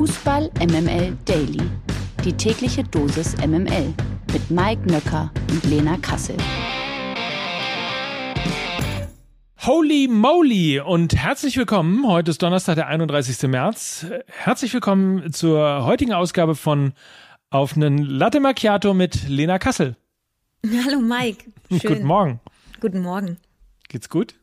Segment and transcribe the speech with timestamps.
[0.00, 1.60] Fußball MML Daily.
[2.24, 3.92] Die tägliche Dosis MML
[4.32, 6.38] mit Mike Nöcker und Lena Kassel.
[9.58, 12.06] Holy moly und herzlich willkommen.
[12.06, 13.42] Heute ist Donnerstag, der 31.
[13.50, 14.06] März.
[14.26, 16.94] Herzlich willkommen zur heutigen Ausgabe von
[17.50, 19.96] Auf einen Latte Macchiato mit Lena Kassel.
[20.64, 21.44] Hallo Mike.
[21.68, 21.80] Schön.
[21.80, 22.40] Guten Morgen.
[22.80, 23.36] Guten Morgen.
[23.90, 24.34] Geht's gut?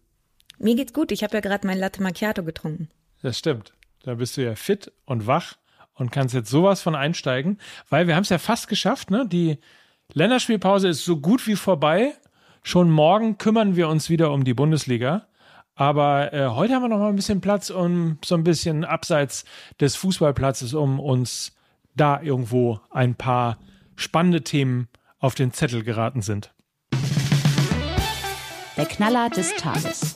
[0.59, 1.11] Mir geht's gut.
[1.11, 2.89] Ich habe ja gerade mein Latte Macchiato getrunken.
[3.23, 3.73] Das stimmt.
[4.07, 5.57] Da bist du ja fit und wach
[5.93, 9.27] und kannst jetzt sowas von einsteigen, weil wir haben es ja fast geschafft, ne?
[9.27, 9.57] Die
[10.13, 12.13] Länderspielpause ist so gut wie vorbei.
[12.63, 15.27] Schon morgen kümmern wir uns wieder um die Bundesliga.
[15.75, 19.43] Aber äh, heute haben wir noch mal ein bisschen Platz, um so ein bisschen abseits
[19.81, 21.57] des Fußballplatzes, um uns
[21.93, 23.57] da irgendwo ein paar
[23.97, 24.87] spannende Themen
[25.19, 26.53] auf den Zettel geraten sind.
[28.77, 30.13] Der Knaller des Tages.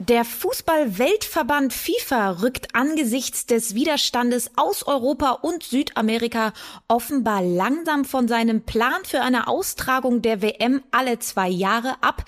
[0.00, 6.54] Der Fußball-Weltverband FIFA rückt angesichts des Widerstandes aus Europa und Südamerika
[6.88, 12.24] offenbar langsam von seinem Plan für eine Austragung der WM alle zwei Jahre ab.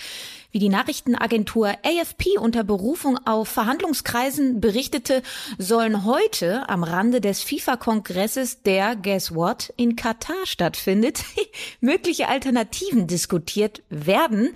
[0.50, 5.23] Wie die Nachrichtenagentur AFP unter Berufung auf Verhandlungskreisen berichtete,
[5.56, 11.25] sollen heute am Rande des FIFA-Kongresses, der, guess what, in Katar stattfindet,
[11.81, 14.50] mögliche Alternativen diskutiert werden.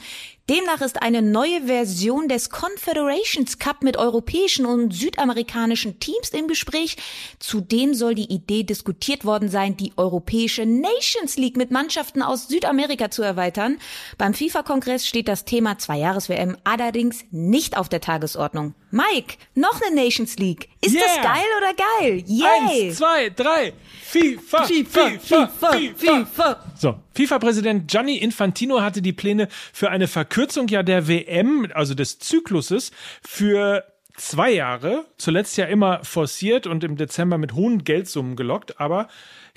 [0.49, 6.97] Demnach ist eine neue Version des Confederations Cup mit europäischen und südamerikanischen Teams im Gespräch.
[7.41, 13.11] Zudem soll die Idee diskutiert worden sein, die europäische Nations League mit Mannschaften aus Südamerika
[13.11, 13.79] zu erweitern.
[14.19, 18.75] Beim FIFA-Kongress steht das Thema Zwei-Jahres-WM allerdings nicht auf der Tagesordnung.
[18.93, 20.69] Mike, noch eine Nations League.
[20.87, 21.05] Ist Yeah.
[21.07, 22.25] das geil oder geil?
[22.27, 22.87] Yay!
[22.89, 23.73] Eins, zwei, drei.
[24.03, 26.65] FIFA, FIFA, FIFA, FIFA.
[26.77, 32.19] So, FIFA-Präsident Gianni Infantino hatte die Pläne für eine Verkürzung ja der WM, also des
[32.21, 32.93] Zykluses,
[33.27, 33.85] für
[34.17, 39.09] zwei Jahre, zuletzt ja immer forciert und im Dezember mit hohen Geldsummen gelockt, aber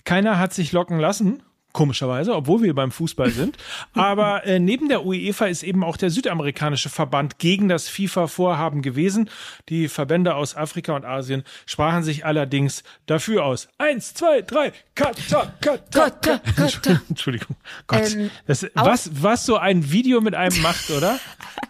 [0.03, 1.43] keiner hat sich locken lassen.
[1.71, 3.57] Komischerweise, obwohl wir beim Fußball sind.
[3.93, 9.29] Aber äh, neben der UEFA ist eben auch der südamerikanische Verband gegen das FIFA-Vorhaben gewesen.
[9.69, 13.67] Die Verbände aus Afrika und Asien sprachen sich allerdings dafür aus.
[13.77, 17.01] Eins, zwei, drei, Kata, Kata, Kata, Kata.
[17.09, 17.55] Entschuldigung.
[17.85, 18.15] Gott.
[18.15, 21.19] Ähm, das, was, was so ein Video mit einem macht, oder?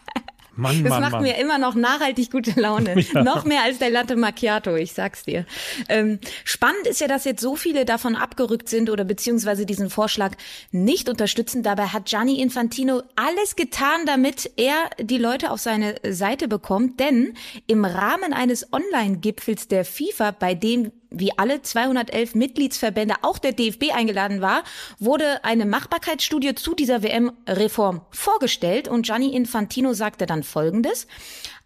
[0.60, 1.24] Mann, Das Mann, macht Mann.
[1.24, 2.96] mir immer noch nachhaltig gute Laune.
[3.14, 5.46] Noch mehr als der Latte Macchiato, ich sag's dir.
[5.88, 10.34] Ähm, spannend ist ja, dass jetzt so viele davon abgerückt sind oder beziehungsweise diesen Vorschlag
[10.72, 11.64] nicht unterstützen.
[11.64, 17.00] Dabei hat Gianni Infantino alles getan, damit er die Leute auf seine Seite bekommt.
[17.00, 17.34] Denn
[17.68, 23.92] im Rahmen eines Online-Gipfels der FIFA, bei dem wie alle 211 Mitgliedsverbände auch der DFB
[23.94, 24.64] eingeladen war,
[25.00, 31.08] wurde eine Machbarkeitsstudie zu dieser WM-Reform vorgestellt und Gianni Infantino sagte dann Folgendes.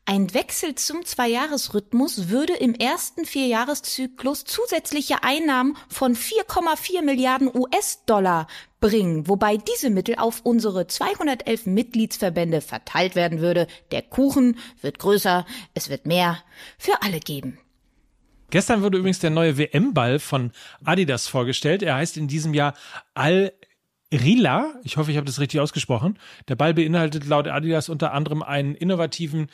[0.05, 8.47] Ein Wechsel zum Zweijahresrhythmus würde im ersten Vierjahreszyklus zusätzliche Einnahmen von 4,4 Milliarden US-Dollar
[8.81, 13.65] bringen, wobei diese Mittel auf unsere 211 Mitgliedsverbände verteilt werden würde.
[13.91, 16.43] Der Kuchen wird größer, es wird mehr
[16.77, 17.57] für alle geben.
[18.53, 20.51] Gestern wurde übrigens der neue WM-Ball von
[20.83, 21.81] Adidas vorgestellt.
[21.81, 22.75] Er heißt in diesem Jahr
[23.15, 23.51] Al
[24.13, 24.75] Rila.
[24.83, 26.19] Ich hoffe, ich habe das richtig ausgesprochen.
[26.49, 29.47] Der Ball beinhaltet laut Adidas unter anderem einen innovativen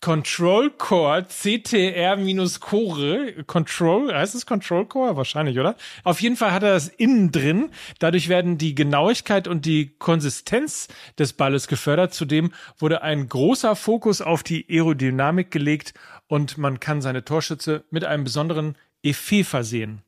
[0.00, 3.44] Control Core CTR-Core.
[3.44, 5.16] Control, heißt es Control Core?
[5.16, 5.76] Wahrscheinlich, oder?
[6.04, 7.70] Auf jeden Fall hat er das innen drin.
[7.98, 10.88] Dadurch werden die Genauigkeit und die Konsistenz
[11.18, 12.14] des Balles gefördert.
[12.14, 15.92] Zudem wurde ein großer Fokus auf die Aerodynamik gelegt
[16.28, 20.02] und man kann seine Torschütze mit einem besonderen Effet versehen.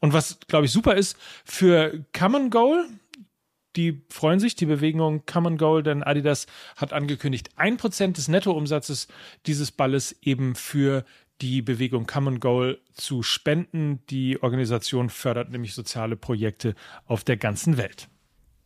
[0.00, 2.86] Und was, glaube ich, super ist für Common Goal,
[3.76, 9.08] die freuen sich, die Bewegung Common Goal, denn Adidas hat angekündigt, ein Prozent des Nettoumsatzes
[9.46, 11.04] dieses Balles eben für
[11.40, 14.00] die Bewegung Common Goal zu spenden.
[14.08, 16.74] Die Organisation fördert nämlich soziale Projekte
[17.06, 18.08] auf der ganzen Welt.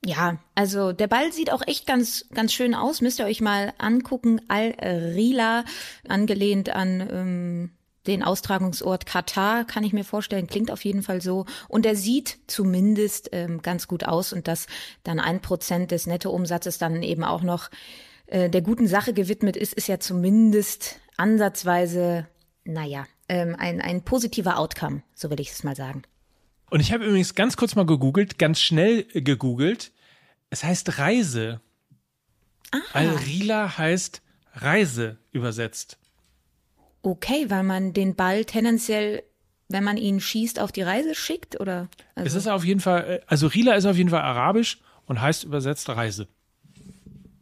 [0.04, 3.02] Ja, also der Ball sieht auch echt ganz, ganz schön aus.
[3.02, 4.40] Müsst ihr euch mal angucken.
[4.48, 5.64] Al-Rila,
[6.08, 7.70] angelehnt an ähm,
[8.06, 10.46] den Austragungsort Katar, kann ich mir vorstellen.
[10.46, 11.46] Klingt auf jeden Fall so.
[11.68, 14.32] Und er sieht zumindest ähm, ganz gut aus.
[14.32, 14.66] Und dass
[15.02, 17.70] dann ein Prozent des Nettoumsatzes dann eben auch noch
[18.26, 22.26] äh, der guten Sache gewidmet ist, ist ja zumindest ansatzweise,
[22.64, 26.02] naja, ähm, ein, ein positiver Outcome, so will ich es mal sagen.
[26.70, 29.92] Und ich habe übrigens ganz kurz mal gegoogelt, ganz schnell gegoogelt.
[30.50, 31.60] Es heißt Reise.
[32.92, 34.22] Al-Rila heißt
[34.54, 35.98] Reise übersetzt.
[37.02, 39.22] Okay, weil man den Ball tendenziell,
[39.68, 41.88] wenn man ihn schießt, auf die Reise schickt oder?
[42.14, 45.20] Es Also, ist auf jeden Fall, äh, also Rila ist auf jeden Fall arabisch und
[45.20, 46.28] heißt übersetzt Reise.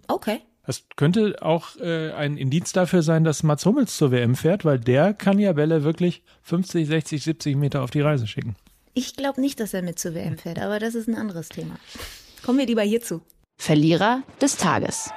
[0.09, 0.41] okay.
[0.67, 4.79] Das könnte auch äh, ein Indiz dafür sein, dass Mats Hummels zur WM fährt, weil
[4.79, 8.55] der kann ja Bälle wirklich 50, 60, 70 Meter auf die Reise schicken.
[8.93, 11.77] Ich glaube nicht, dass er mit zur WM fährt, aber das ist ein anderes Thema.
[12.45, 13.23] Kommen wir lieber hierzu.
[13.57, 15.11] Verlierer des Tages.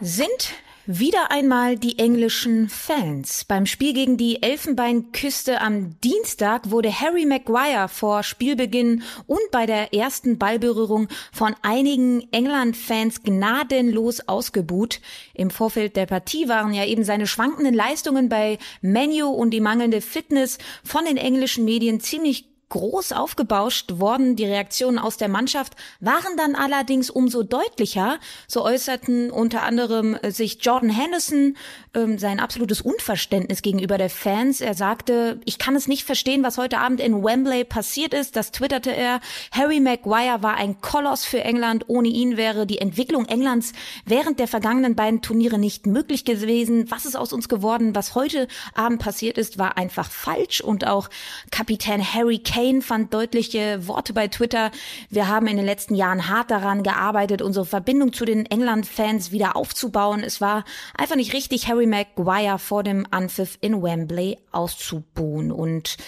[0.00, 0.54] Sind
[0.86, 3.44] wieder einmal die englischen Fans.
[3.44, 9.92] Beim Spiel gegen die Elfenbeinküste am Dienstag wurde Harry Maguire vor Spielbeginn und bei der
[9.92, 15.00] ersten Ballberührung von einigen England-Fans gnadenlos ausgebuht.
[15.34, 20.00] Im Vorfeld der Partie waren ja eben seine schwankenden Leistungen bei Menu und die mangelnde
[20.00, 24.34] Fitness von den englischen Medien ziemlich groß aufgebauscht worden.
[24.34, 28.18] Die Reaktionen aus der Mannschaft waren dann allerdings umso deutlicher.
[28.48, 31.56] So äußerten unter anderem äh, sich Jordan Henderson
[31.94, 34.60] ähm, sein absolutes Unverständnis gegenüber der Fans.
[34.60, 38.34] Er sagte, ich kann es nicht verstehen, was heute Abend in Wembley passiert ist.
[38.34, 39.20] Das twitterte er.
[39.52, 41.84] Harry Maguire war ein Koloss für England.
[41.86, 43.74] Ohne ihn wäre die Entwicklung Englands
[44.04, 46.90] während der vergangenen beiden Turniere nicht möglich gewesen.
[46.90, 47.94] Was ist aus uns geworden?
[47.94, 50.60] Was heute Abend passiert ist, war einfach falsch.
[50.60, 51.08] Und auch
[51.52, 54.70] Kapitän Harry Kane Kane fand deutliche Worte bei Twitter.
[55.10, 59.56] Wir haben in den letzten Jahren hart daran gearbeitet, unsere Verbindung zu den England-Fans wieder
[59.56, 60.22] aufzubauen.
[60.24, 60.64] Es war
[60.96, 65.52] einfach nicht richtig, Harry Maguire vor dem Anpfiff in Wembley auszubuhen.
[65.52, 65.98] Und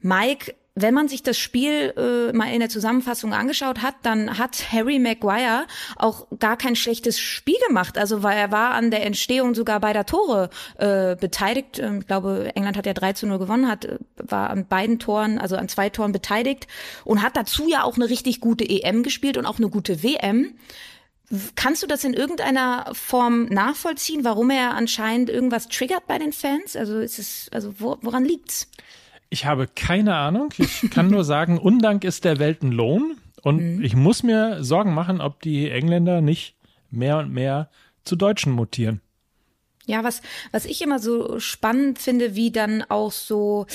[0.00, 4.72] Mike, wenn man sich das Spiel äh, mal in der Zusammenfassung angeschaut hat, dann hat
[4.72, 5.66] Harry Maguire
[5.96, 7.98] auch gar kein schlechtes Spiel gemacht.
[7.98, 10.48] Also weil er war an der Entstehung sogar beider Tore
[10.78, 11.78] äh, beteiligt.
[11.78, 14.98] Ähm, ich glaube, England hat ja 3 zu 0 gewonnen, hat, äh, war an beiden
[14.98, 16.66] Toren, also an zwei Toren beteiligt
[17.04, 20.54] und hat dazu ja auch eine richtig gute EM gespielt und auch eine gute WM.
[21.54, 26.76] Kannst du das in irgendeiner Form nachvollziehen, warum er anscheinend irgendwas triggert bei den Fans?
[26.76, 28.68] Also ist es, also wo, woran liegt's?
[29.32, 30.52] Ich habe keine Ahnung.
[30.58, 33.16] Ich kann nur sagen, Undank ist der Welt ein Lohn.
[33.40, 33.82] Und mhm.
[33.82, 36.54] ich muss mir Sorgen machen, ob die Engländer nicht
[36.90, 37.70] mehr und mehr
[38.04, 39.00] zu Deutschen mutieren.
[39.86, 40.20] Ja, was,
[40.50, 43.66] was ich immer so spannend finde, wie dann auch so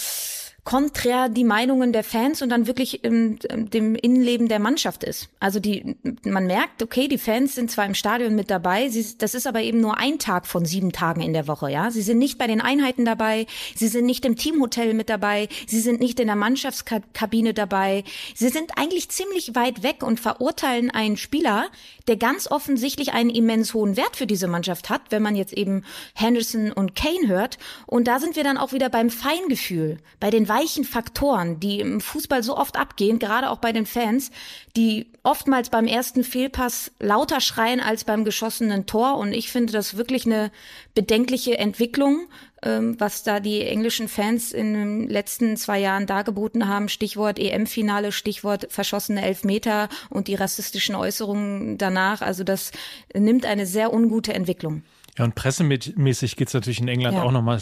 [0.67, 5.29] konträr die Meinungen der Fans und dann wirklich im, dem Innenleben der Mannschaft ist.
[5.39, 9.33] Also die, man merkt, okay, die Fans sind zwar im Stadion mit dabei, sie, das
[9.33, 11.89] ist aber eben nur ein Tag von sieben Tagen in der Woche, ja.
[11.89, 13.45] Sie sind nicht bei den Einheiten dabei,
[13.77, 18.03] sie sind nicht im Teamhotel mit dabei, sie sind nicht in der Mannschaftskabine dabei,
[18.35, 21.67] sie sind eigentlich ziemlich weit weg und verurteilen einen Spieler,
[22.07, 25.85] der ganz offensichtlich einen immens hohen Wert für diese Mannschaft hat, wenn man jetzt eben
[26.13, 27.57] Henderson und Kane hört.
[27.85, 32.01] Und da sind wir dann auch wieder beim Feingefühl, bei den weichen Faktoren, die im
[32.01, 34.31] Fußball so oft abgehen, gerade auch bei den Fans,
[34.75, 39.17] die oftmals beim ersten Fehlpass lauter schreien als beim geschossenen Tor.
[39.17, 40.51] Und ich finde das wirklich eine
[40.95, 42.27] bedenkliche Entwicklung,
[42.63, 46.89] ähm, was da die englischen Fans in den letzten zwei Jahren dargeboten haben.
[46.89, 52.21] Stichwort EM-Finale, Stichwort verschossene Elfmeter und die rassistischen Äußerungen danach.
[52.21, 52.71] Also das
[53.13, 54.83] nimmt eine sehr ungute Entwicklung.
[55.17, 57.23] Ja, und pressemäßig geht's natürlich in England ja.
[57.23, 57.59] auch nochmal,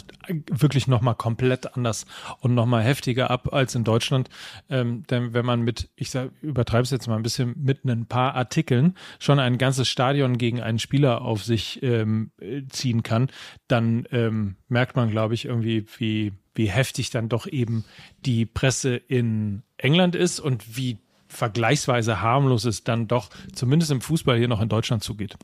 [0.50, 2.04] wirklich nochmal komplett anders
[2.40, 4.28] und nochmal heftiger ab als in Deutschland.
[4.68, 8.34] Ähm, denn wenn man mit, ich übertreibe es jetzt mal ein bisschen, mit ein paar
[8.34, 12.30] Artikeln schon ein ganzes Stadion gegen einen Spieler auf sich ähm,
[12.68, 13.30] ziehen kann,
[13.68, 17.84] dann ähm, merkt man, glaube ich, irgendwie, wie, wie heftig dann doch eben
[18.26, 20.98] die Presse in England ist und wie
[21.28, 25.36] vergleichsweise harmlos es dann doch, zumindest im Fußball hier noch in Deutschland zugeht.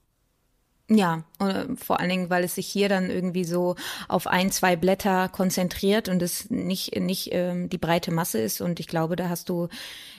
[0.94, 1.24] Ja,
[1.76, 3.76] vor allen Dingen, weil es sich hier dann irgendwie so
[4.08, 8.60] auf ein, zwei Blätter konzentriert und es nicht, nicht ähm, die breite Masse ist.
[8.60, 9.68] Und ich glaube, da hast du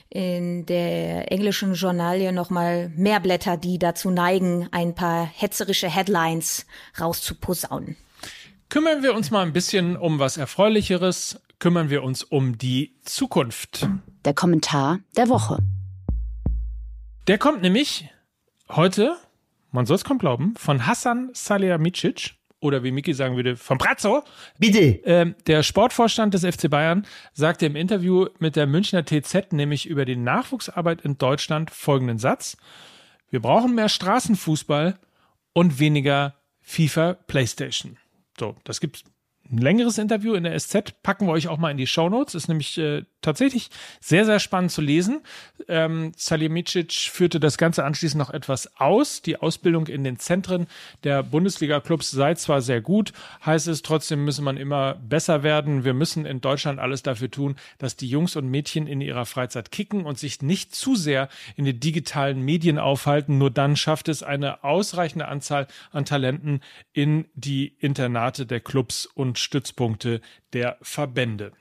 [0.09, 6.65] in der englischen Journalie nochmal mehr Blätter, die dazu neigen, ein paar hetzerische Headlines
[6.99, 7.95] rauszuposaunen.
[8.69, 11.39] Kümmern wir uns mal ein bisschen um was Erfreulicheres.
[11.59, 13.87] Kümmern wir uns um die Zukunft.
[14.25, 15.59] Der Kommentar der Woche.
[17.27, 18.09] Der kommt nämlich
[18.69, 19.17] heute
[19.73, 24.23] man soll es kaum glauben, von Hassan Salihamidzic oder wie Miki sagen würde, von Brazzo.
[24.57, 25.01] Bitte.
[25.03, 30.05] Ähm, der Sportvorstand des FC Bayern sagte im Interview mit der Münchner TZ nämlich über
[30.05, 32.55] die Nachwuchsarbeit in Deutschland folgenden Satz.
[33.29, 34.97] Wir brauchen mehr Straßenfußball
[35.51, 37.97] und weniger FIFA Playstation.
[38.39, 39.03] So, das gibt's
[39.51, 42.33] ein längeres Interview in der SZ packen wir euch auch mal in die Show Notes.
[42.33, 45.21] Ist nämlich äh, tatsächlich sehr, sehr spannend zu lesen.
[45.67, 49.21] Ähm, Salihamidzic führte das Ganze anschließend noch etwas aus.
[49.21, 50.67] Die Ausbildung in den Zentren
[51.03, 53.13] der Bundesliga-Clubs sei zwar sehr gut,
[53.45, 55.83] heißt es trotzdem müsse man immer besser werden.
[55.83, 59.71] Wir müssen in Deutschland alles dafür tun, dass die Jungs und Mädchen in ihrer Freizeit
[59.71, 63.37] kicken und sich nicht zu sehr in den digitalen Medien aufhalten.
[63.37, 66.61] Nur dann schafft es eine ausreichende Anzahl an Talenten
[66.91, 70.21] in die Internate der Clubs und Stützpunkte
[70.53, 71.51] der Verbände.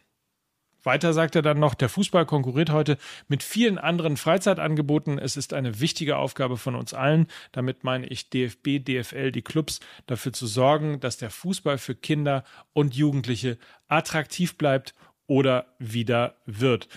[0.82, 2.98] Weiter sagt er dann noch, der Fußball konkurriert heute
[3.28, 5.18] mit vielen anderen Freizeitangeboten.
[5.18, 9.80] Es ist eine wichtige Aufgabe von uns allen, damit meine ich DFB, DFL, die Clubs,
[10.06, 13.58] dafür zu sorgen, dass der Fußball für Kinder und Jugendliche
[13.88, 14.94] attraktiv bleibt
[15.26, 16.88] oder wieder wird.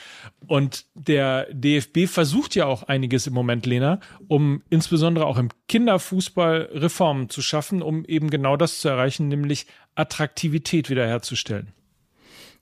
[0.47, 6.69] Und der DFB versucht ja auch einiges im Moment, Lena, um insbesondere auch im Kinderfußball
[6.73, 11.71] Reformen zu schaffen, um eben genau das zu erreichen, nämlich Attraktivität wiederherzustellen.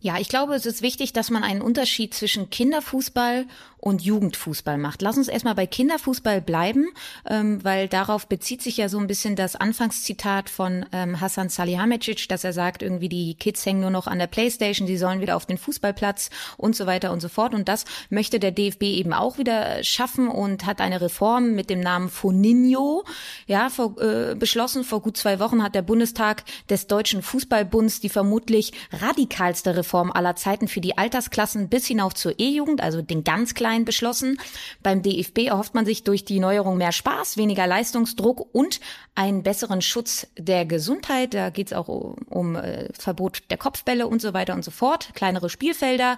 [0.04, 3.46] Ja, ich glaube, es ist wichtig, dass man einen Unterschied zwischen Kinderfußball
[3.78, 5.02] und Jugendfußball macht.
[5.02, 6.88] Lass uns erstmal bei Kinderfußball bleiben,
[7.26, 12.28] ähm, weil darauf bezieht sich ja so ein bisschen das Anfangszitat von ähm, Hassan Salihamidzic,
[12.28, 15.38] dass er sagt, irgendwie die Kids hängen nur noch an der Playstation, sie sollen wieder
[15.38, 17.54] auf den Fußballplatz und so weiter und so fort.
[17.54, 21.80] Und das möchte der DFB eben auch wieder schaffen und hat eine Reform mit dem
[21.80, 23.06] Namen Foninho
[23.48, 24.84] ja, vor, äh, beschlossen.
[24.84, 30.12] Vor gut zwei Wochen hat der Bundestag des Deutschen Fußballbunds die vermutlich radikalste Reform Reform
[30.12, 34.40] aller Zeiten für die Altersklassen bis hinauf zur E-Jugend, also den ganz kleinen beschlossen.
[34.82, 38.80] Beim DFB erhofft man sich durch die Neuerung mehr Spaß, weniger Leistungsdruck und
[39.14, 41.36] einen besseren Schutz der Gesundheit.
[41.36, 44.72] Da geht es auch um, um äh, Verbot der Kopfbälle und so weiter und so
[44.72, 46.18] fort, kleinere Spielfelder.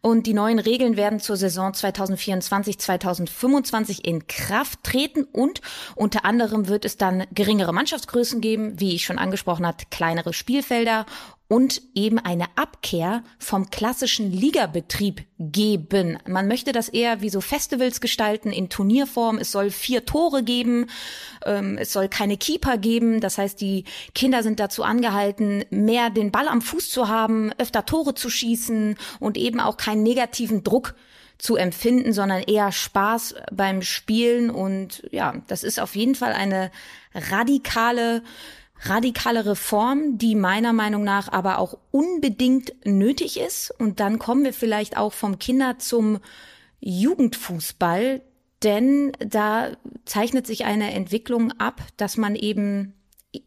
[0.00, 5.60] Und die neuen Regeln werden zur Saison 2024, 2025 in Kraft treten und
[5.94, 11.04] unter anderem wird es dann geringere Mannschaftsgrößen geben, wie ich schon angesprochen habe, kleinere Spielfelder
[11.50, 16.16] und eben eine Abkehr vom klassischen Ligabetrieb geben.
[16.28, 19.36] Man möchte das eher wie so Festivals gestalten in Turnierform.
[19.36, 20.86] Es soll vier Tore geben,
[21.44, 23.20] ähm, es soll keine Keeper geben.
[23.20, 23.82] Das heißt, die
[24.14, 28.96] Kinder sind dazu angehalten, mehr den Ball am Fuß zu haben, öfter Tore zu schießen
[29.18, 30.94] und eben auch keinen negativen Druck
[31.36, 34.50] zu empfinden, sondern eher Spaß beim Spielen.
[34.50, 36.70] Und ja, das ist auf jeden Fall eine
[37.12, 38.22] radikale
[38.82, 43.70] radikale Reform, die meiner Meinung nach aber auch unbedingt nötig ist.
[43.78, 46.18] Und dann kommen wir vielleicht auch vom Kinder zum
[46.80, 48.22] Jugendfußball,
[48.62, 49.72] denn da
[50.04, 52.94] zeichnet sich eine Entwicklung ab, dass man eben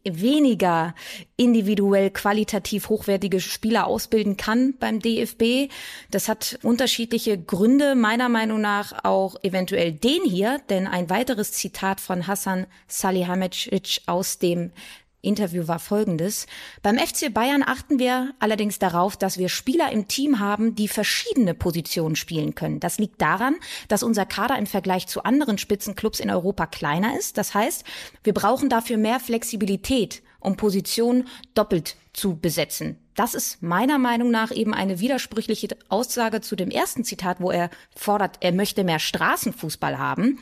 [0.04, 0.94] weniger
[1.36, 5.70] individuell qualitativ hochwertige Spieler ausbilden kann beim DFB.
[6.10, 12.00] Das hat unterschiedliche Gründe, meiner Meinung nach auch eventuell den hier, denn ein weiteres Zitat
[12.00, 14.70] von Hassan Salihamidzic aus dem
[15.24, 16.46] Interview war folgendes.
[16.82, 21.54] Beim FC Bayern achten wir allerdings darauf, dass wir Spieler im Team haben, die verschiedene
[21.54, 22.80] Positionen spielen können.
[22.80, 23.56] Das liegt daran,
[23.88, 27.38] dass unser Kader im Vergleich zu anderen Spitzenclubs in Europa kleiner ist.
[27.38, 27.84] Das heißt,
[28.22, 32.98] wir brauchen dafür mehr Flexibilität, um Positionen doppelt zu besetzen.
[33.16, 37.70] Das ist meiner Meinung nach eben eine widersprüchliche Aussage zu dem ersten Zitat, wo er
[37.94, 40.40] fordert, er möchte mehr Straßenfußball haben.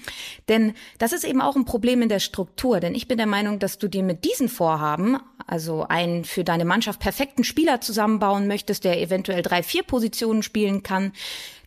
[0.48, 2.80] Denn das ist eben auch ein Problem in der Struktur.
[2.80, 6.64] Denn ich bin der Meinung, dass du dir mit diesen Vorhaben, also einen für deine
[6.64, 11.12] Mannschaft perfekten Spieler zusammenbauen möchtest, der eventuell drei, vier Positionen spielen kann,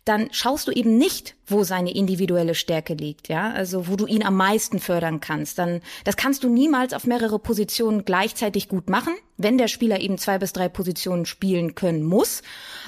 [0.06, 4.24] dann schaust du eben nicht, wo seine individuelle Stärke liegt, ja, also wo du ihn
[4.24, 5.58] am meisten fördern kannst.
[5.58, 10.20] Dann, das kannst du niemals auf mehrere Positionen gleichzeitig gut machen, wenn der Spieler eben
[10.20, 12.44] zwei bis drei Positionen spielen können muss.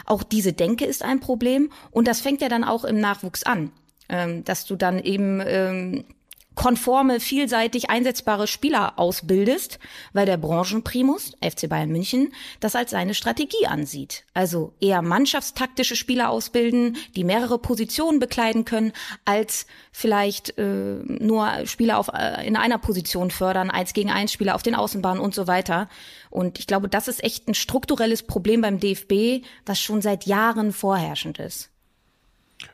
[0.05, 3.71] Auch diese Denke ist ein Problem und das fängt ja dann auch im Nachwuchs an,
[4.09, 6.05] ähm, dass du dann eben ähm,
[6.57, 9.79] konforme, vielseitig einsetzbare Spieler ausbildest,
[10.11, 14.25] weil der Branchenprimus, FC Bayern München, das als seine Strategie ansieht.
[14.33, 18.91] Also eher mannschaftstaktische Spieler ausbilden, die mehrere Positionen bekleiden können,
[19.23, 24.55] als vielleicht äh, nur Spieler auf, äh, in einer Position fördern, eins gegen eins Spieler
[24.55, 25.87] auf den Außenbahnen und so weiter.
[26.31, 30.73] Und ich glaube, das ist echt ein strukturelles Problem beim DFB, was schon seit Jahren
[30.73, 31.69] vorherrschend ist.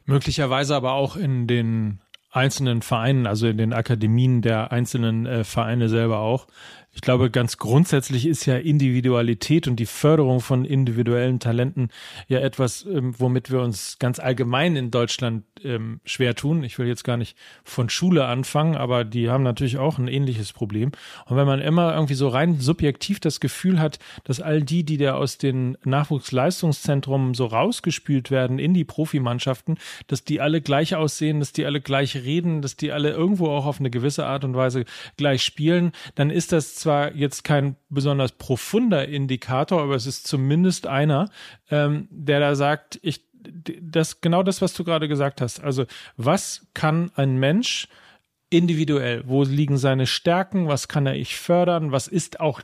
[0.06, 2.00] Möglicherweise aber auch in den
[2.34, 6.48] einzelnen Vereinen, also in den Akademien der einzelnen äh, Vereine selber auch.
[6.96, 11.90] Ich glaube, ganz grundsätzlich ist ja Individualität und die Förderung von individuellen Talenten
[12.28, 16.64] ja etwas, ähm, womit wir uns ganz allgemein in Deutschland ähm, schwer tun.
[16.64, 20.54] Ich will jetzt gar nicht von Schule anfangen, aber die haben natürlich auch ein ähnliches
[20.54, 20.92] Problem.
[21.26, 24.98] Und wenn man immer irgendwie so rein subjektiv das Gefühl hat, dass all die, die
[24.98, 31.40] da aus den Nachwuchsleistungszentren so rausgespült werden in die Profimannschaften, dass die alle gleich aussehen,
[31.40, 34.56] dass die alle gleich reden, dass die alle irgendwo auch auf eine gewisse Art und
[34.56, 34.86] Weise
[35.18, 40.88] gleich spielen, dann ist das zwar jetzt kein besonders profunder Indikator, aber es ist zumindest
[40.88, 41.30] einer,
[41.72, 45.63] ähm, der da sagt, ich, das, genau das, was du gerade gesagt hast.
[45.63, 45.86] Also,
[46.16, 47.88] was kann ein Mensch
[48.50, 49.24] individuell?
[49.25, 50.68] Wo liegen seine Stärken?
[50.68, 51.92] Was kann er ich fördern?
[51.92, 52.62] Was ist auch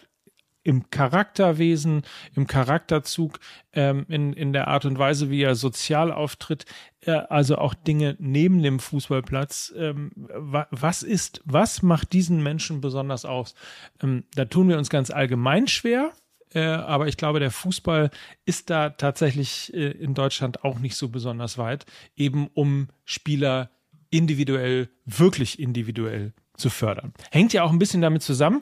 [0.70, 2.04] im Charakterwesen,
[2.36, 3.40] im Charakterzug,
[3.74, 6.66] ähm, in, in der Art und Weise, wie er sozial auftritt,
[7.02, 9.74] äh, also auch Dinge neben dem Fußballplatz.
[9.76, 13.56] Ähm, wa was ist, was macht diesen Menschen besonders aus?
[14.04, 16.14] Ähm, da tun wir uns ganz allgemein schwer
[16.54, 18.10] äh, aber ich glaube, der Fußball
[18.44, 21.86] ist da tatsächlich äh, in Deutschland auch nicht so besonders weit,
[22.16, 23.70] eben um Spieler
[24.10, 27.14] individuell, wirklich individuell zu fördern.
[27.32, 28.62] Hängt ja auch ein bisschen damit zusammen,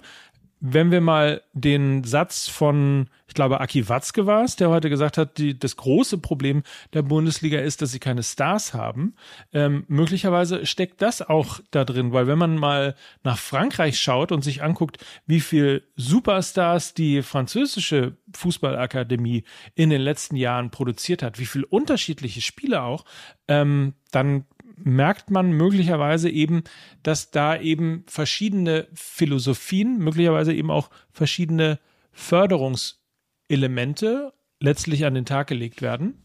[0.60, 5.18] wenn wir mal den Satz von, ich glaube, Aki Watzke war es, der heute gesagt
[5.18, 9.16] hat, die, das große Problem der Bundesliga ist, dass sie keine Stars haben.
[9.54, 14.44] Ähm, möglicherweise steckt das auch da drin, weil wenn man mal nach Frankreich schaut und
[14.44, 14.98] sich anguckt,
[15.28, 19.44] wie viel Superstars die französische Fußballakademie
[19.76, 23.06] in den letzten Jahren produziert hat, wie viel unterschiedliche Spiele auch,
[23.48, 24.46] ähm, dann
[24.78, 26.64] merkt man möglicherweise eben,
[27.04, 31.80] dass da eben verschiedene Philosophien, möglicherweise eben auch verschiedene
[32.12, 36.16] Förderungselemente letztlich an den Tag gelegt werden.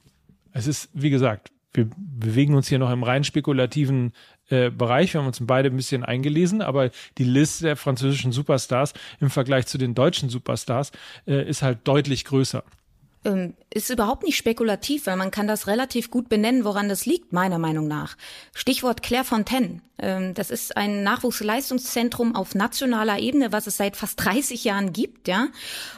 [0.52, 4.12] Es ist, wie gesagt, wir bewegen uns hier noch im rein spekulativen
[4.50, 5.14] äh, Bereich.
[5.14, 9.66] Wir haben uns beide ein bisschen eingelesen, aber die Liste der französischen Superstars im Vergleich
[9.66, 10.92] zu den deutschen Superstars
[11.26, 12.62] äh, ist halt deutlich größer
[13.70, 17.58] ist überhaupt nicht spekulativ, weil man kann das relativ gut benennen, woran das liegt, meiner
[17.58, 18.16] Meinung nach.
[18.52, 19.80] Stichwort Claire Fontaine.
[19.98, 25.28] Ähm, das ist ein Nachwuchsleistungszentrum auf nationaler Ebene, was es seit fast 30 Jahren gibt,
[25.28, 25.48] ja.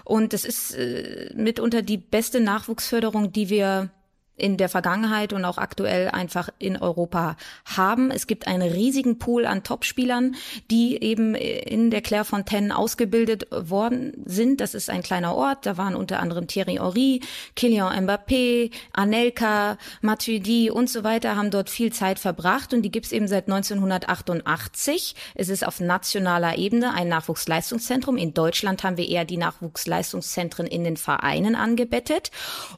[0.04, 3.90] Und das ist äh, mitunter die beste Nachwuchsförderung, die wir
[4.36, 8.10] in der Vergangenheit und auch aktuell einfach in Europa haben.
[8.10, 10.34] Es gibt einen riesigen Pool an Topspielern,
[10.70, 14.60] die eben in der Clairefontaine ausgebildet worden sind.
[14.60, 15.66] Das ist ein kleiner Ort.
[15.66, 17.20] Da waren unter anderem Thierry Henry,
[17.56, 23.12] Kylian Mbappé, Anelka, Matuidi und so weiter, haben dort viel Zeit verbracht und die gibt's
[23.12, 25.14] eben seit 1988.
[25.34, 28.16] Es ist auf nationaler Ebene ein Nachwuchsleistungszentrum.
[28.16, 32.30] In Deutschland haben wir eher die Nachwuchsleistungszentren in den Vereinen angebettet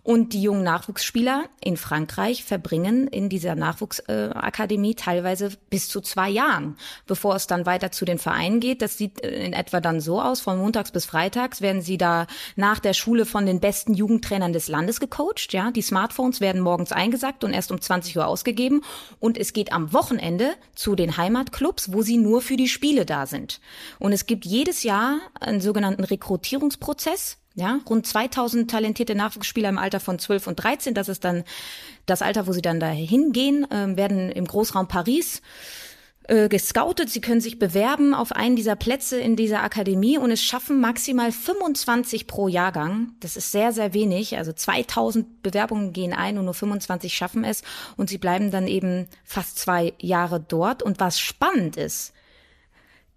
[0.03, 6.77] und die jungen Nachwuchsspieler in Frankreich verbringen in dieser Nachwuchsakademie teilweise bis zu zwei Jahren,
[7.07, 8.83] bevor es dann weiter zu den Vereinen geht.
[8.83, 10.41] Das sieht äh, in etwa dann so aus.
[10.41, 12.27] Von montags bis freitags werden sie da
[12.57, 15.53] nach der Schule von den besten Jugendtrainern des Landes gecoacht.
[15.53, 18.83] Ja, die Smartphones werden morgens eingesackt und erst um 20 Uhr ausgegeben.
[19.19, 23.27] Und es geht am Wochenende zu den Heimatclubs, wo sie nur für die Spiele da
[23.27, 23.61] sind.
[23.99, 29.99] Und es gibt jedes Jahr einen sogenannten Rekrutierungsprozess ja, rund 2000 talentierte Nachwuchsspieler im Alter
[29.99, 31.43] von 12 und 13, das ist dann
[32.05, 35.41] das Alter, wo sie dann da hingehen, äh, werden im Großraum Paris
[36.29, 37.09] äh, gescoutet.
[37.09, 41.33] Sie können sich bewerben auf einen dieser Plätze in dieser Akademie und es schaffen maximal
[41.33, 43.13] 25 pro Jahrgang.
[43.21, 44.37] Das ist sehr, sehr wenig.
[44.37, 47.63] Also 2000 Bewerbungen gehen ein und nur 25 schaffen es
[47.97, 50.83] und sie bleiben dann eben fast zwei Jahre dort.
[50.83, 52.13] Und was spannend ist,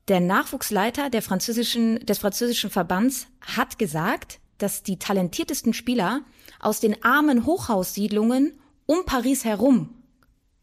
[0.09, 6.21] der Nachwuchsleiter der französischen, des französischen Verbands hat gesagt, dass die talentiertesten Spieler
[6.59, 9.93] aus den armen Hochhaussiedlungen um Paris herum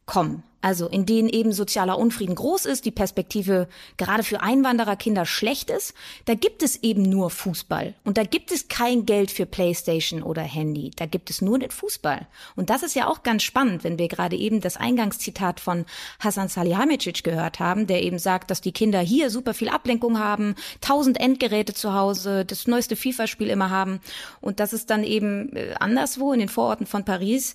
[0.04, 5.70] kommen also in denen eben sozialer Unfrieden groß ist, die Perspektive gerade für Einwandererkinder schlecht
[5.70, 7.94] ist, da gibt es eben nur Fußball.
[8.02, 10.90] Und da gibt es kein Geld für Playstation oder Handy.
[10.96, 12.26] Da gibt es nur den Fußball.
[12.56, 15.84] Und das ist ja auch ganz spannend, wenn wir gerade eben das Eingangszitat von
[16.18, 20.56] Hasan Salihamidzic gehört haben, der eben sagt, dass die Kinder hier super viel Ablenkung haben,
[20.80, 24.00] tausend Endgeräte zu Hause, das neueste FIFA-Spiel immer haben.
[24.40, 27.54] Und das ist dann eben äh, anderswo in den Vororten von Paris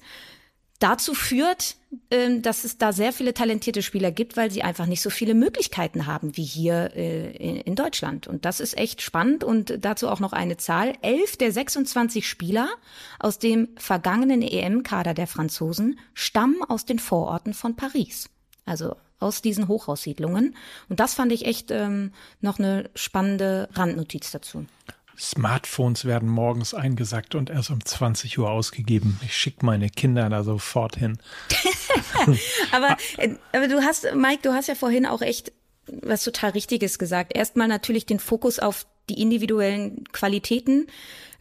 [0.82, 1.76] dazu führt,
[2.10, 5.34] ähm, dass es da sehr viele talentierte Spieler gibt, weil sie einfach nicht so viele
[5.34, 8.28] Möglichkeiten haben wie hier äh, in Deutschland.
[8.28, 10.94] Und das ist echt spannend und dazu auch noch eine Zahl.
[11.02, 12.70] Elf der 26 Spieler
[13.20, 18.30] aus dem vergangenen EM-Kader der Franzosen stammen aus den Vororten von Paris.
[18.66, 20.56] Also aus diesen Hochhaussiedlungen.
[20.90, 24.66] Und das fand ich echt ähm, noch eine spannende Randnotiz dazu.
[25.22, 29.20] Smartphones werden morgens eingesackt und erst um 20 Uhr ausgegeben.
[29.24, 31.20] Ich schicke meine Kinder da sofort hin.
[32.72, 35.52] aber, äh, aber du hast, Mike, du hast ja vorhin auch echt
[35.86, 37.36] was total Richtiges gesagt.
[37.36, 40.88] Erstmal natürlich den Fokus auf die individuellen Qualitäten,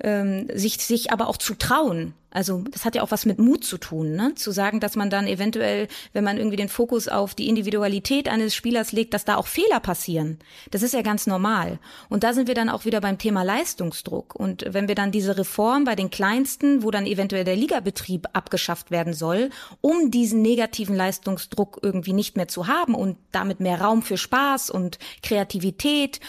[0.02, 3.64] ähm, sich, sich aber auch zu trauen, also das hat ja auch was mit Mut
[3.64, 4.34] zu tun, ne?
[4.36, 8.54] Zu sagen, dass man dann eventuell, wenn man irgendwie den Fokus auf die Individualität eines
[8.54, 10.38] Spielers legt, dass da auch Fehler passieren.
[10.70, 11.80] Das ist ja ganz normal.
[12.08, 14.36] Und da sind wir dann auch wieder beim Thema Leistungsdruck.
[14.36, 18.92] Und wenn wir dann diese Reform bei den Kleinsten, wo dann eventuell der Ligabetrieb abgeschafft
[18.92, 24.02] werden soll, um diesen negativen Leistungsdruck irgendwie nicht mehr zu haben und damit mehr Raum
[24.02, 26.20] für Spaß und Kreativität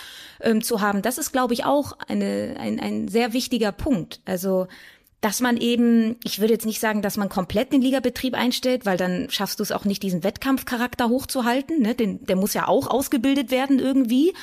[0.41, 4.21] ähm, zu haben, das ist, glaube ich, auch eine, ein, ein sehr wichtiger Punkt.
[4.25, 4.67] Also
[5.21, 8.97] dass man eben, ich würde jetzt nicht sagen, dass man komplett den Ligabetrieb einstellt, weil
[8.97, 11.79] dann schaffst du es auch nicht, diesen Wettkampfcharakter hochzuhalten.
[11.79, 11.93] Ne?
[11.93, 14.33] Den, der muss ja auch ausgebildet werden irgendwie.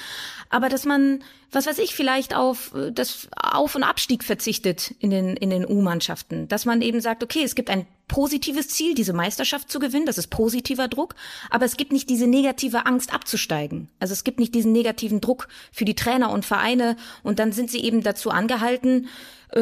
[0.51, 5.37] Aber dass man, was weiß ich, vielleicht auf das Auf- und Abstieg verzichtet in den,
[5.37, 6.47] in den U-Mannschaften.
[6.47, 10.07] Dass man eben sagt, okay, es gibt ein positives Ziel, diese Meisterschaft zu gewinnen.
[10.07, 11.15] Das ist positiver Druck.
[11.51, 13.89] Aber es gibt nicht diese negative Angst abzusteigen.
[14.01, 16.97] Also es gibt nicht diesen negativen Druck für die Trainer und Vereine.
[17.23, 19.09] Und dann sind sie eben dazu angehalten,
[19.53, 19.61] äh,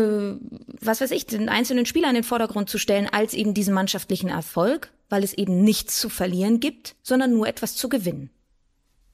[0.80, 4.28] was weiß ich, den einzelnen Spieler in den Vordergrund zu stellen, als eben diesen mannschaftlichen
[4.28, 8.30] Erfolg, weil es eben nichts zu verlieren gibt, sondern nur etwas zu gewinnen.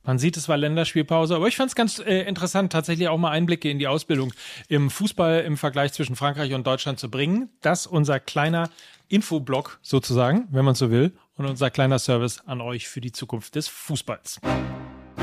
[0.05, 3.31] Man sieht, es war Länderspielpause, aber ich fand es ganz äh, interessant, tatsächlich auch mal
[3.31, 4.33] Einblicke in die Ausbildung
[4.69, 7.51] im Fußball im Vergleich zwischen Frankreich und Deutschland zu bringen.
[7.61, 8.69] Das unser kleiner
[9.13, 13.55] Infoblock sozusagen, wenn man so will, und unser kleiner Service an euch für die Zukunft
[13.55, 14.41] des Fußballs.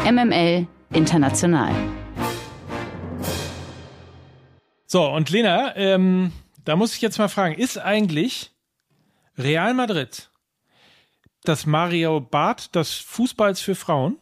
[0.06, 1.74] MML International.
[4.86, 6.32] So, und Lena, ähm,
[6.66, 8.52] da muss ich jetzt mal fragen, ist eigentlich
[9.38, 10.30] Real Madrid
[11.44, 14.18] das Mario Barth des Fußballs für Frauen?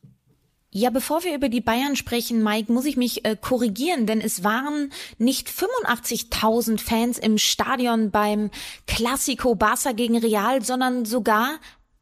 [0.71, 4.45] Ja, bevor wir über die Bayern sprechen, Mike, muss ich mich äh, korrigieren, denn es
[4.45, 8.51] waren nicht 85.000 Fans im Stadion beim
[8.87, 11.59] Classico Barca gegen Real, sondern sogar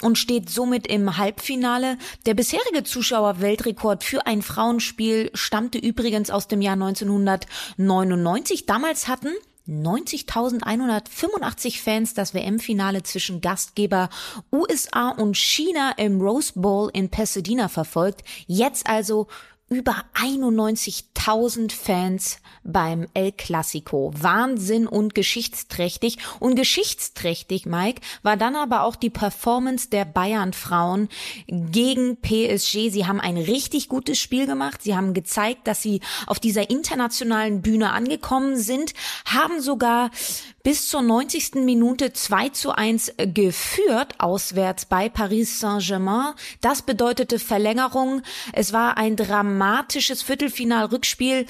[0.00, 1.98] und steht somit im Halbfinale.
[2.24, 8.64] Der bisherige Zuschauerweltrekord für ein Frauenspiel stammte übrigens aus dem Jahr 1999.
[8.64, 9.34] Damals hatten
[9.70, 14.10] 90.185 Fans das WM-Finale zwischen Gastgeber
[14.52, 18.24] USA und China im Rose Bowl in Pasadena verfolgt.
[18.46, 19.28] Jetzt also
[19.72, 24.12] über 91.000 Fans beim El Clasico.
[24.16, 26.18] Wahnsinn und geschichtsträchtig.
[26.40, 31.08] Und geschichtsträchtig, Mike, war dann aber auch die Performance der Bayern-Frauen
[31.46, 32.90] gegen PSG.
[32.90, 34.82] Sie haben ein richtig gutes Spiel gemacht.
[34.82, 38.92] Sie haben gezeigt, dass sie auf dieser internationalen Bühne angekommen sind,
[39.24, 40.10] haben sogar
[40.62, 41.54] bis zur 90.
[41.64, 46.34] Minute 2 zu 1 geführt, auswärts bei Paris Saint-Germain.
[46.60, 48.22] Das bedeutete Verlängerung.
[48.52, 51.46] Es war ein dramatisches Viertelfinal-Rückspiel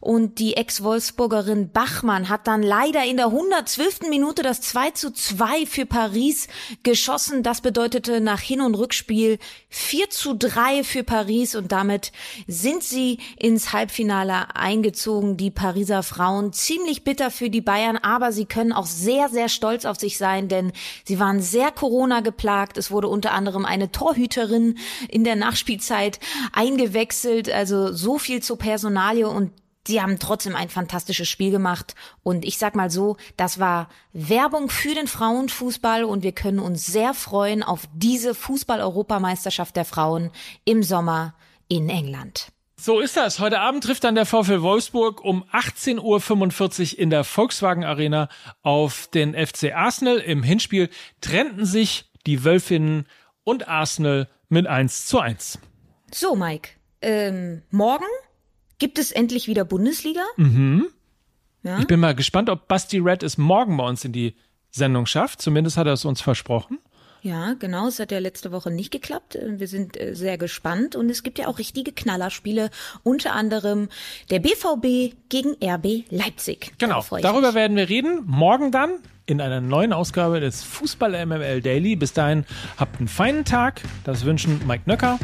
[0.00, 4.08] und die Ex-Wolfsburgerin Bachmann hat dann leider in der 112.
[4.08, 6.48] Minute das 2 zu 2 für Paris
[6.82, 7.42] geschossen.
[7.42, 12.12] Das bedeutete nach Hin- und Rückspiel 4 zu 3 für Paris und damit
[12.46, 15.36] sind sie ins Halbfinale eingezogen.
[15.36, 19.84] Die Pariser Frauen ziemlich bitter für die Bayern, aber sie können auch sehr, sehr stolz
[19.84, 20.70] auf sich sein, denn
[21.04, 22.78] sie waren sehr Corona geplagt.
[22.78, 26.20] Es wurde unter anderem eine Torhüterin in der Nachspielzeit
[26.52, 27.50] eingewechselt.
[27.50, 29.50] Also so viel zur Personalie und
[29.88, 31.96] die haben trotzdem ein fantastisches Spiel gemacht.
[32.22, 36.86] Und ich sag mal so, das war Werbung für den Frauenfußball und wir können uns
[36.86, 40.30] sehr freuen auf diese Fußball-Europameisterschaft der Frauen
[40.64, 41.34] im Sommer
[41.66, 42.52] in England.
[42.76, 43.38] So ist das.
[43.38, 48.28] Heute Abend trifft dann der VfL Wolfsburg um 18.45 Uhr in der Volkswagen Arena
[48.62, 50.18] auf den FC Arsenal.
[50.18, 53.06] Im Hinspiel trennten sich die Wölfinnen
[53.44, 55.58] und Arsenal mit 1 zu 1.
[56.12, 56.70] So, Mike.
[57.00, 58.06] Ähm, morgen
[58.78, 60.22] gibt es endlich wieder Bundesliga.
[60.36, 60.88] Mhm.
[61.62, 61.78] Ja?
[61.78, 64.34] Ich bin mal gespannt, ob Basti Red es morgen bei uns in die
[64.70, 65.40] Sendung schafft.
[65.40, 66.78] Zumindest hat er es uns versprochen.
[67.24, 67.88] Ja, genau.
[67.88, 69.38] Es hat ja letzte Woche nicht geklappt.
[69.42, 72.68] Wir sind äh, sehr gespannt und es gibt ja auch richtige Knallerspiele,
[73.02, 73.88] unter anderem
[74.30, 76.74] der BVB gegen RB Leipzig.
[76.76, 77.02] Genau.
[77.22, 77.54] Darüber mich.
[77.54, 78.24] werden wir reden.
[78.26, 81.96] Morgen dann in einer neuen Ausgabe des Fußball MML Daily.
[81.96, 82.44] Bis dahin
[82.76, 83.80] habt einen feinen Tag.
[84.04, 85.18] Das wünschen Mike Nöcker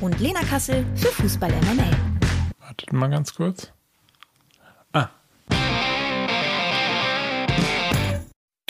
[0.00, 1.96] und Lena Kassel für Fußball MML.
[2.60, 3.72] Wartet mal ganz kurz.